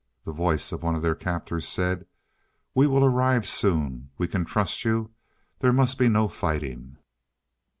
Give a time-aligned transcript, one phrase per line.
[0.23, 2.07] The voice of one of their captors said,
[2.73, 4.09] "We will arrive soon.
[4.17, 5.11] We can trust you
[5.59, 6.97] there must be no fighting?"